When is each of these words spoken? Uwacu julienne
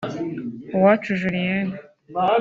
Uwacu 0.75 1.09
julienne 1.21 1.73